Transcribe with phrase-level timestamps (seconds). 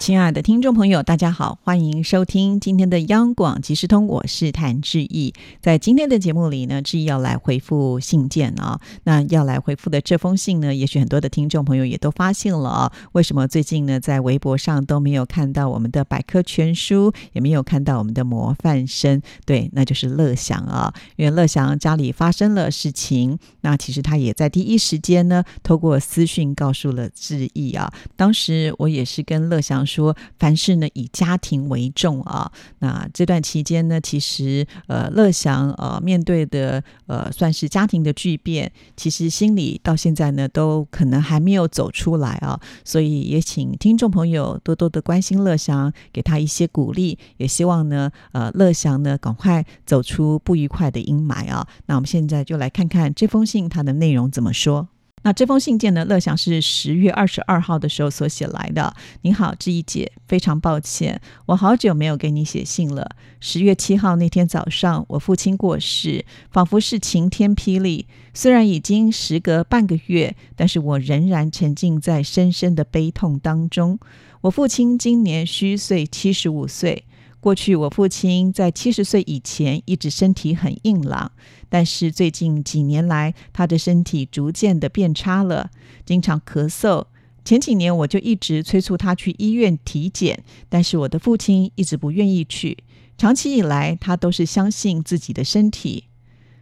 [0.00, 5.34] 亲爱的听众朋友，大家好，欢迎收听今天的央广即时通，我是谭志毅。
[5.60, 8.80] 在今天的节目里呢，志毅要来回复信件啊。
[9.04, 12.92] 那要来回复的这封信呢，也许很多的听众朋友也都发现了啊。
[13.12, 19.20] 为什么最近呢，在微博上都没有看到我们的百科全书，也没有看到我们的模范生？
[19.44, 20.94] 对，那就是乐祥啊。
[21.16, 27.92] 因为乐祥家里发生了事情，那其实他也在第一时间呢，透过私讯告诉了志毅啊。
[28.16, 29.86] 当时我也是跟乐祥。
[29.90, 51.66] 说凡事呢以家庭为重啊，那这段期间呢，其实呃乐祥呃面对的呃算是家庭的巨变，其实心里到现在呢都可能还没有走出来啊，所以也请听众朋友多多的关心乐祥，给他一些鼓励，也希望呢呃乐祥呢赶快走出不愉快的阴霾啊。
[51.86, 54.88] 那我们现在就来看看这封信它的内容怎么说。
[55.22, 56.04] 那这封信件呢？
[56.04, 58.94] 乐祥是十月二十二号的时候所写来的。
[59.20, 63.16] 你好，志毅姐，非常抱歉，我好久没有给你写信了。
[63.38, 68.06] 十月七号那天早上，我父亲过世，仿佛是晴天霹雳。
[68.32, 73.98] 虽然已经时隔半个月，但是我仍然沉浸在深深的悲痛当中。
[74.40, 77.04] 我父亲今年虚岁七十五岁。
[77.40, 81.32] 过去我父亲在七十岁以前一直身体很硬朗，
[81.70, 85.70] 但是最近几年来，他的身体逐渐的变差了，
[86.04, 87.06] 经常咳嗽。
[87.42, 92.76] 前几年我就一直催促他去医院体检，但是我的父亲一直不愿意去。
[93.16, 96.04] 长期以来，他都是相信自己的身体。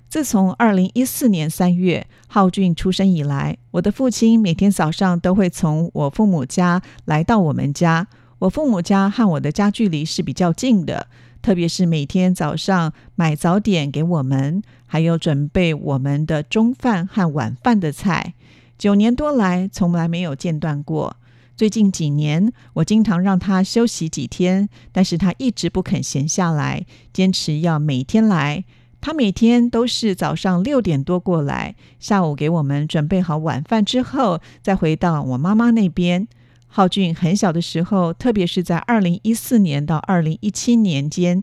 [0.08, 8.06] 自从二零一四年三月浩俊出生以来，我的父亲每天早上都会从我父母家来到我们家。
[8.40, 11.08] 我父母家和我的家距离是比较近的，
[11.42, 18.34] 特别是每天早上买早点给我们，还有准备我们的中饭和晚饭的菜，
[18.78, 21.16] 九年多来从来没有间断过。
[21.56, 28.64] 最近几年，我经常让他休息几天，但是他一直不肯闲下来，坚持要每天来。
[29.00, 36.28] 他每天都是早上六点多过来，下午给我们准备好晚饭之后，再回到我妈妈那边。
[36.70, 41.42] 浩俊很小的时候，特别是在二零一四年到二零一七年间，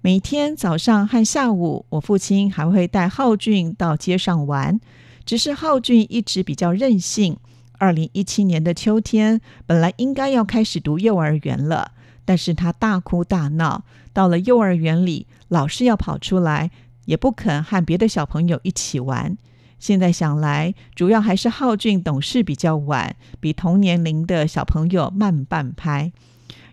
[0.00, 4.78] 每天早上和下午，我父亲还会带浩俊到街上玩。
[5.24, 7.38] 只是浩俊一直比较任性。
[7.78, 11.92] 二零一七年的秋天，本来应该要开始读幼儿园了，
[12.24, 13.84] 但是他大哭大闹。
[14.12, 16.70] 到了幼儿园里，老是要跑出来，
[17.06, 19.36] 也不肯和别的小朋友一起玩。
[19.84, 26.10] 现在想来，主要还是浩俊懂事比较晚，比同年龄的小朋友慢半拍。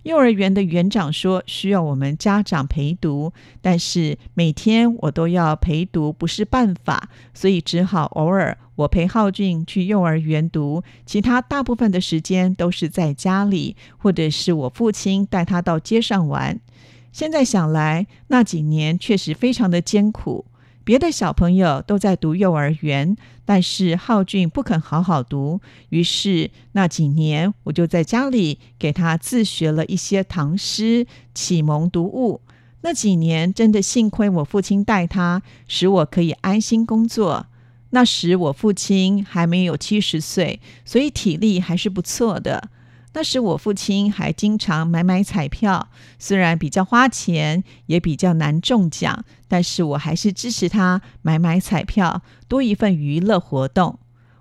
[0.03, 16.57] 幼儿园的园长说需要我们家长陪读，但是每天我都要陪读不是办法，所以只好偶尔我陪浩俊去幼儿园读，其他大部分的时间都是在家里，或者是我父亲带他到街上玩。
[17.11, 20.45] 现在想来，那几年确实非常的艰苦。
[20.84, 23.16] 别的小朋友都在读幼儿园，
[23.46, 25.62] 但是浩俊不肯好好读。
[25.90, 32.41] 于是那几年，我就在家里给他自学了一些唐诗，启蒙读物。
[32.81, 37.46] 那几年真的幸亏我父亲带他，使我可以安心工作。
[37.91, 42.70] 那时我父亲还没有七十岁，所以体力还是不错的。
[43.13, 53.99] 那时我父亲还经常买买彩票，虽然比较花钱，也比较难中奖，但是我还是支持他买买彩票，多一份娱乐活动。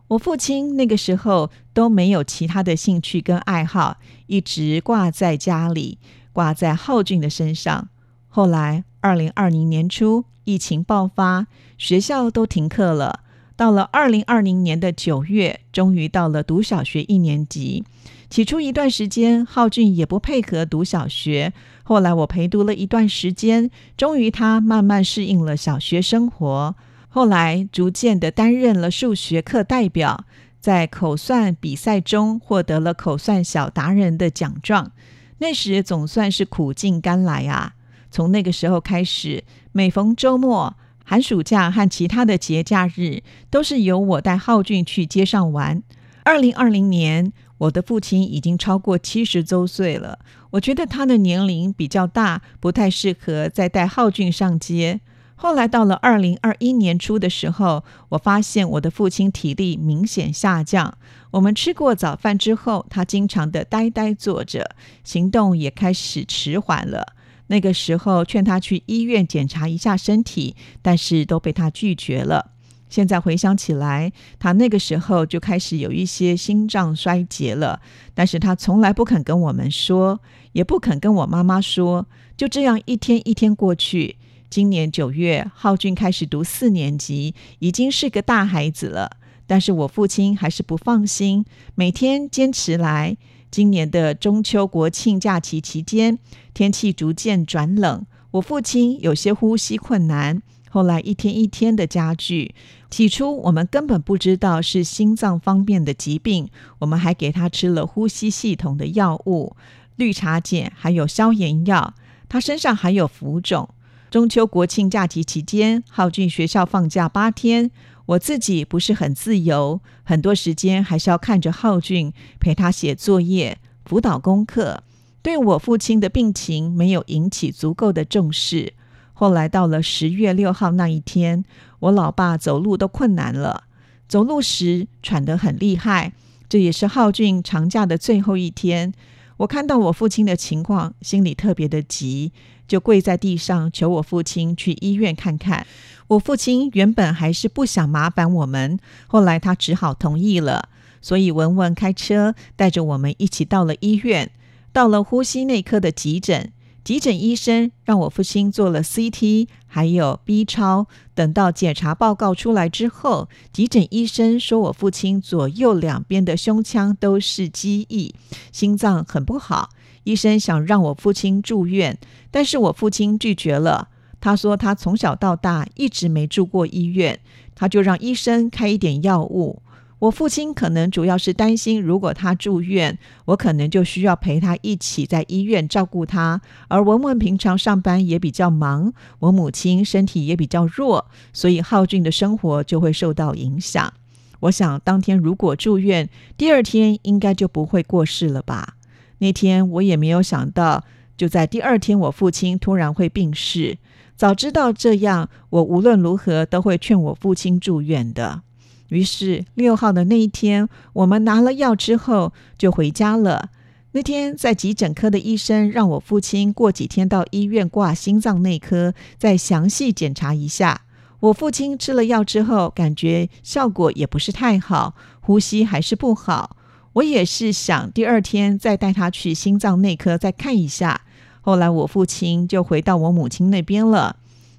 [0.09, 5.99] 我父亲那个时候都没有其他的兴趣跟爱好，一直挂在家里，
[6.33, 7.89] 挂在浩俊的身上。
[8.29, 13.21] 后来二零二零年初疫情爆发，学校都停课了。
[13.61, 17.85] 到了二零二零年的九月，终于到了读小学一年级。
[18.31, 21.53] 起初一段时间，浩俊也不配合读小学。
[21.83, 26.75] 后来我陪读了一段时间，终于他慢慢适应了小学生活。
[27.11, 30.25] 后来逐渐的担任了数学课代表，
[30.59, 34.91] 在口算比赛中获得了口算小达人的奖状。
[35.37, 37.75] 那时总算是苦尽甘来啊！
[38.11, 40.75] 从那个时候开始，每逢周末、
[41.11, 45.83] 寒暑假和其他的节假日，都是由我带浩俊去街上玩。
[46.23, 47.33] 二零二零年。
[47.59, 50.21] 我的父亲已经超过七十周岁了，
[50.53, 55.01] 我觉得他的年龄比较大，不太适合再带浩俊上街。
[55.35, 60.97] 后来到了二零二一年初的时候，我发现我的父亲体力明显下降。
[61.33, 64.75] 我们吃过早饭之后，他经常的呆呆坐着，
[65.05, 67.15] 行动也开始迟缓了。
[67.51, 72.53] 那个时候劝他去医院检查一下身体，但是都被他拒绝了。
[72.89, 77.81] 现在回想起来，他那个时候就开始有一些心脏衰竭了，
[78.15, 80.21] 但是他从来不肯跟我们说，
[80.53, 82.07] 也不肯跟我妈妈说。
[82.37, 84.17] 就这样一天一天过去。
[84.49, 89.17] 今年九月，浩俊开始读四年级，已经是个大孩子了。
[89.49, 91.45] 但是我父亲还是不放心，
[91.75, 93.17] 每天坚持来。
[93.51, 96.19] 今年的中秋国庆假期期间，
[96.55, 102.55] 天气逐渐转冷，我父亲有些呼吸困难，后来一天一天的加剧。
[102.89, 106.49] 起初我们根本不知道是心脏方面的疾病，
[106.79, 109.57] 我们还给他吃了呼吸系统的药物、
[109.97, 111.95] 绿茶碱，还有消炎药。
[112.29, 113.69] 他身上还有浮肿。
[114.11, 117.71] 中秋国庆假期期间，浩俊学校放假八天，
[118.11, 124.83] 我自己不是很自由，很多时间还是要看着浩俊，陪他写作业、辅导功课。
[125.23, 128.73] 对我父亲的病情没有引起足够的重视。
[129.13, 131.45] 后来到了十月六号那一天，
[131.79, 133.65] 我老爸走路都困难了，
[134.09, 136.13] 走路时喘得很厉害。
[136.49, 138.93] 这也是浩俊长假的最后一天。
[139.37, 142.33] 我看到我父亲的情况，心里特别的急。
[142.67, 145.67] 就跪在地上求我父亲去医院看看。
[146.11, 150.69] 我父亲原本还是不想麻烦我们，后来他只好同意了。
[151.01, 154.33] 所以文文开车带着我们一起到了医院，
[154.73, 156.53] 到了呼吸内科的急诊。
[156.83, 160.89] 急诊医生让我父亲做了 CT，还有 B 超。
[161.15, 168.13] 等到检查报告出来之后，急诊医生说我父亲左右两边的胸腔都是积液，
[168.51, 169.69] 心脏很不好。
[170.03, 171.97] 医生想让我父亲住院，
[172.33, 173.89] 但是我父亲拒绝了。
[174.21, 177.19] 他说他从小到大一直没住过医院，
[177.55, 179.63] 他就让医生开一点药物。
[180.01, 186.41] 我父亲可能主要是担心，如果他住院，我可能就需要陪他一起在医院照顾他。
[186.69, 193.93] 而文文平常上班也比较忙，我母亲身体也比较弱，所以浩俊的生活就会受到影响。
[194.41, 196.09] 我想当天如果住院，
[196.39, 198.77] 第二天应该就不会过世了吧。
[199.19, 200.83] 那天我也没有想到，
[201.15, 203.77] 就在第二天，我父亲突然会病逝。
[204.21, 208.43] 早知道这样，我无论如何都会劝我父亲住院的。
[208.91, 213.49] 于是六号的那一天，我们拿了药之后就回家了。
[213.93, 220.83] 那天在急诊科的医生让我父亲过几天到医院挂心脏内科，再详细检查一下。
[221.21, 226.59] 我父亲吃了药之后，感觉效果也不是太好，呼吸还是不好。
[226.93, 231.01] 我也是想第二天再带他去心脏内科再看一下。
[231.41, 234.17] 后来我父亲就回到我母亲那边了。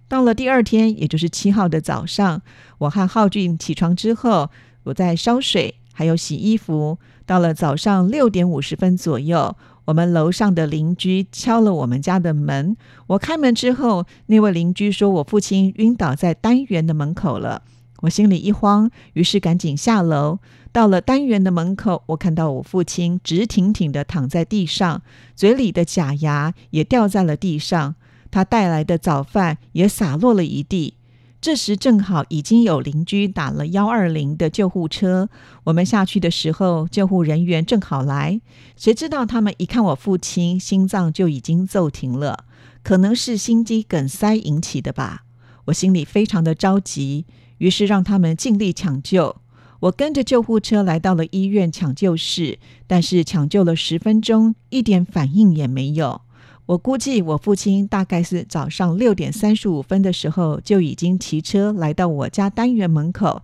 [0.08, 2.42] 到了第二天，也就是七号的早上，
[2.80, 4.50] 我和浩俊起床之后，
[4.84, 6.98] 我在烧水，还有洗衣服。
[7.26, 9.56] 到了早上六点五十分左右，
[9.86, 12.76] 我们楼上的邻居敲了我们家的门。
[13.08, 17.62] 我开门之后，那位邻居说我父亲晕倒在单元的门口了。
[18.02, 20.40] 我心里一慌，于是赶紧下楼。
[20.72, 25.02] 到了单元的门口，我看到我父亲直挺挺的躺在地上，
[25.36, 27.96] 嘴里的假牙也掉在了地上，
[28.32, 30.96] 他带来的早饭也洒落了一地。
[31.42, 35.28] 这时正好已经有邻居打了幺二零的救护车，
[35.64, 38.40] 我们下去的时候，救护人员正好来。
[38.78, 42.46] 谁知道他们一看我父亲心脏就已经骤停了，
[42.84, 45.24] 可能是心肌梗塞引起的吧。
[45.66, 47.26] 我心里非常的着急，
[47.58, 49.41] 于是让他们尽力抢救。
[49.82, 56.22] 我跟着救护车来到了医院抢救室，但是抢救了十分钟，一点反应也没有。
[56.68, 63.42] 我估计我父亲大概是早上六点三十五分的时候就已经骑车来到我家单元门口，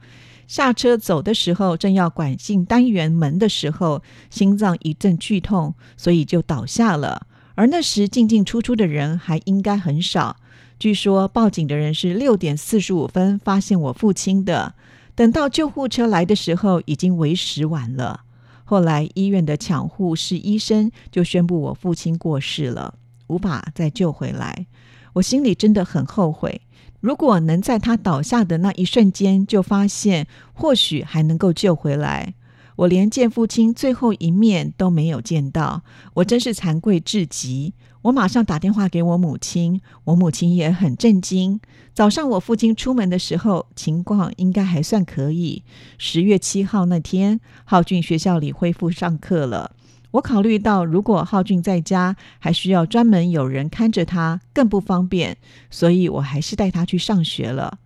[0.47, 7.25] 下车走的时候，正要拐进单元门的时候，心脏一阵剧痛，所以就倒下了。
[7.55, 10.37] 而那时进进出出的人还应该很少。
[10.77, 14.75] 据说报警的人是六点四十五分发现我父亲的。
[15.17, 18.21] 等到救护车来的时候，已经为时晚了。
[18.63, 22.93] 后来医院的抢护室医生就宣布我父亲过世了，
[23.25, 24.67] 无法再救回来。
[25.13, 26.61] 我心里真的很后悔，
[26.99, 32.35] 如果能在他倒下的那一瞬间就发现，或许还能够救回来。
[32.77, 35.81] 我连见父亲最后一面都没有见到，
[36.13, 37.73] 我真是惭愧至极。
[38.03, 41.59] 我马上打电话给我母亲，我母亲也很震惊。
[41.93, 45.63] 早上我父亲出门的时候，情况应该还算可以。
[45.97, 49.71] 十月七号那天，浩俊学校里恢复上课了。
[50.11, 55.37] 我考虑到，如果浩俊在家，还需要专门有人看着他，更不方便，
[55.71, 57.79] 所以我还是带他去上学了。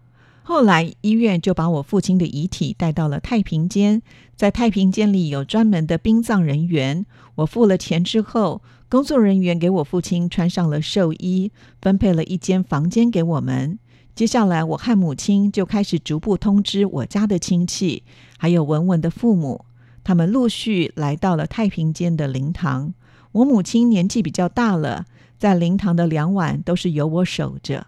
[0.43, 4.01] 后来医院就把我父亲的遗体带到了太平间，
[4.35, 7.05] 在太平间里有专门的殡葬人员。
[7.35, 13.79] 我付了钱之后，工作人员给我父亲穿上了寿衣，分配了一间房间给我们。
[14.13, 18.03] 接下来，我和母亲就开始逐步通知我家的亲戚，
[18.37, 19.65] 还有文文的父母。
[20.03, 22.93] 他们陆续来到了太平间的灵堂。
[23.31, 25.05] 我母亲年纪比较大了，
[25.37, 27.87] 在灵堂的两晚都是由我守着。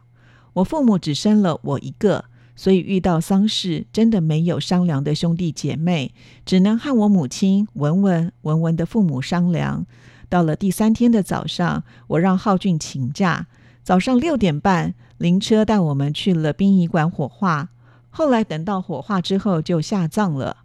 [0.53, 6.13] 我父母只生了我一个，所以遇到丧事真的没有商量的兄弟姐妹，
[6.45, 9.85] 只能和我母亲文文文文的父母商量。
[10.29, 13.47] 到了第三天的早上，我让浩俊请假，
[13.83, 17.69] 早上六点半灵车带我们去了殡仪馆火化。
[18.09, 20.57] 后来等到火化之后就下葬了。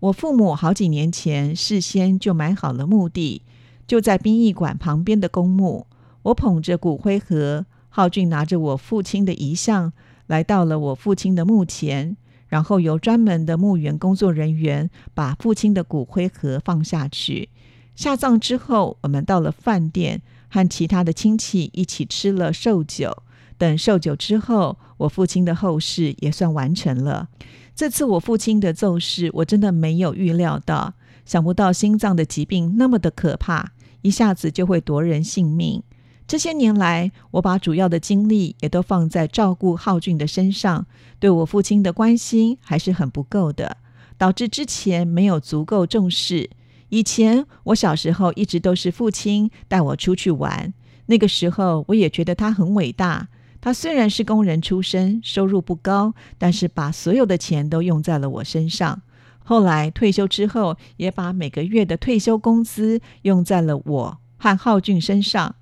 [0.00, 3.42] 我父母好几年前事先就买好了墓地，
[3.86, 5.86] 就在殡仪馆旁边的公墓。
[6.22, 9.92] 我捧着骨灰盒，浩俊拿着我父亲的遗像，
[10.26, 12.16] 来到了我父亲的墓前，
[12.48, 17.48] 然后由专门的墓园工作人员把父亲的骨灰盒放下去。
[17.94, 23.22] 下葬之后，我们到了饭店，和其他的亲戚一起吃了寿酒。
[23.56, 27.28] 等寿酒之后，我父亲的后事也算完成了。
[27.76, 35.82] 这次我父亲的奏事，我真的没有预料到，想不到心脏的疾病那么的可怕，一下子就会夺人性命。
[36.26, 40.86] 这些年来，我把主要的精力也都放在照顾浩俊的身上，
[41.18, 43.76] 对我父亲的关心还是很不够的，
[44.16, 46.48] 导致之前没有足够重视。
[46.88, 50.72] 以前我小时候一直都是父亲带我出去玩，
[51.06, 53.28] 那个时候我也觉得他很伟大。
[53.60, 59.02] 他虽然是工人出身，收入不高，但是把所有的钱都用在了我身上。
[59.42, 65.56] 后来退休之后，也把每个月的退休工资用在了我和浩俊身上。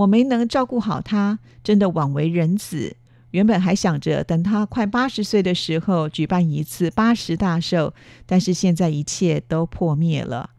[0.00, 2.96] 我没能照顾好他，真的枉为人子。
[3.32, 7.92] 原本还想着等他快八十岁的时候举办一次八十大寿，
[8.26, 10.50] 但是现在一切都破灭了。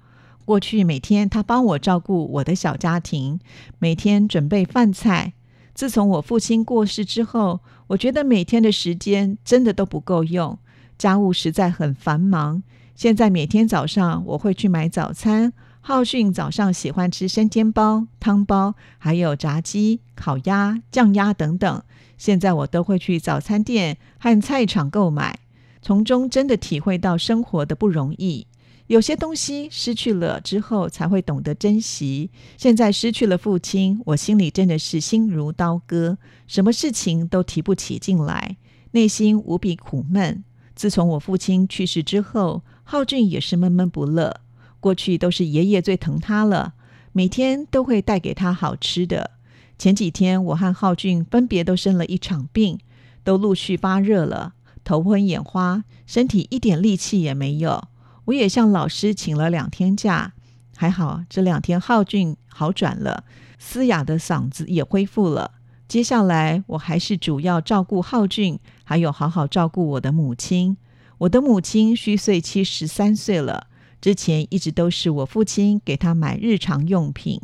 [0.45, 3.39] 过去每天他帮我照顾我的小家庭，
[3.79, 5.33] 每天准备饭菜。
[5.73, 10.57] 自从我父亲过世之后，我觉得每天的时间真的都不够用，
[10.97, 12.61] 家务实在很繁忙。
[12.95, 15.51] 现在每天早上我会去买早餐，
[15.83, 21.83] 浩训早上喜欢吃生煎包、汤包，还有炸鸡、烤鸭、酱鸭等等。
[22.19, 25.39] 现在我都会去早餐店和菜场购买，
[25.81, 28.45] 从中真的体会到生活的不容易。
[28.85, 32.29] 有些东西失去了之后，才会懂得珍惜。
[32.57, 38.57] 现在失去了父亲，我心里真的是心如刀割，什么事情都提不起劲来，
[38.91, 40.43] 内心无比苦闷。
[40.75, 44.41] 自从我父亲去世之后，浩俊也是闷闷不乐。
[44.81, 46.73] 过去都是爷爷最疼他了，
[47.13, 49.31] 每天都会带给他好吃的。
[49.77, 52.77] 前几天我和浩俊分别都生了一场病，
[53.23, 57.87] 都陆续发热了，头昏眼花，身体一点力气也没有。
[58.25, 60.33] 我也向老师请了两天假，
[60.75, 63.23] 还好这两天浩俊好转了，
[63.57, 65.51] 嘶哑的嗓子也恢复了。
[65.87, 70.77] 接下来我还是主要照顾浩俊，还有好好照顾我的母亲。
[71.17, 73.67] 我的母亲虚岁七十三岁了，
[74.01, 77.39] 之前一直都是我父亲给他买日常用品。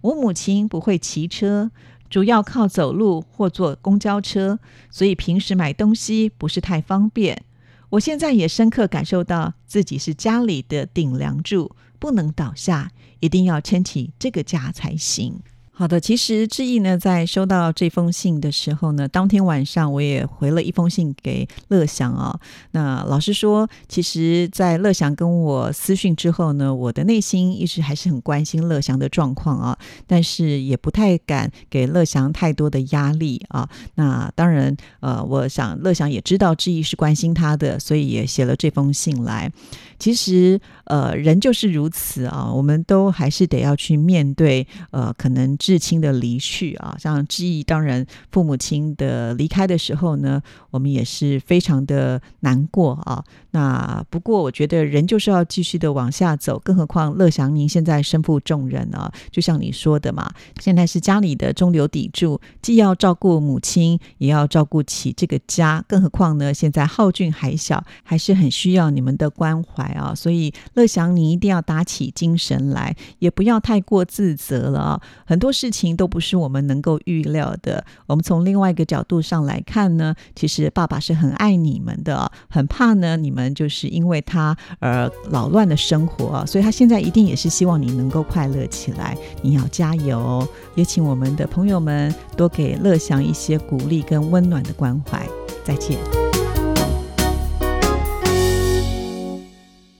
[0.00, 1.70] 我母亲不会骑车，
[2.08, 4.58] 主要靠走路或坐公交车，
[4.90, 7.44] 所以平时买东西不是太方便。
[7.90, 12.90] 我现在也深刻感受到自己是家里的顶梁柱，不能倒下，
[13.20, 15.40] 一定要撑起这个家才行。
[15.80, 22.38] 好的，其实志毅呢，在收到这封信的时候呢，当天晚上我也回了一封信给乐祥啊。
[22.72, 33.66] 那老实说，其实，在乐祥跟我私讯之后呢，我的内心一直还是很关心乐祥的状况啊，但是也不太敢给乐祥太多的压力啊。
[33.94, 39.50] 那当然，呃，我想乐祥也知道志毅是关心他的，所以也写了这封信来。
[39.98, 46.96] 其实，呃，人就是如此啊，我们都还是得要去面对，呃，可能至亲的离去啊。
[46.98, 53.22] 像志毅，当然父母亲的离开的时候呢，我们也是非常的难过啊。
[53.52, 69.84] 那不过，我觉得人就是要继续的往下走，更何况乐祥您现在身负重任啊，就像你说的嘛，现在是家里的中流砥柱，既要照顾母亲，也要照顾起这个家，更何况呢，现在浩俊还小，还是很需要你们的关怀。
[69.90, 75.02] 啊，所以乐祥，你一定要打起精神来，也不要太过自责了啊。
[75.26, 77.84] 很多多事情都不是我们能够预料的。
[78.06, 89.14] 我们从另外一个角度上来看呢，其实爸爸是很爱你们的，很怕呢你们就是因为他而扰乱的生活，所以他现在一定也是希望你能够快乐起来。
[89.42, 95.28] 你要加油，也请我们的朋友们多给乐祥一些鼓励跟温暖的关怀。
[95.62, 96.29] 再见。